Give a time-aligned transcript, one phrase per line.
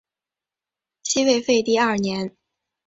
[1.03, 2.35] 西魏废帝二年。